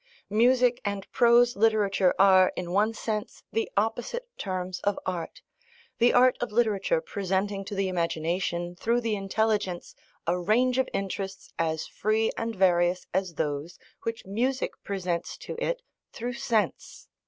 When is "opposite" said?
3.77-4.27